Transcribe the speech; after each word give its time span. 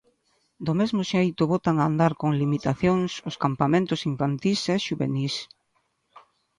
Do 0.65 0.73
mesmo 0.79 1.01
xeito, 1.11 1.41
botan 1.53 1.75
a 1.79 1.85
andar 1.91 2.13
con 2.21 2.31
limitacións 2.41 3.11
os 3.29 3.35
campamentos 3.43 3.99
infantís 4.11 4.61
e 4.73 4.75
xuvenís. 4.85 5.35